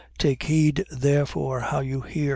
[0.15, 0.17] 8:18.
[0.17, 2.21] Take heed therefore how you hear.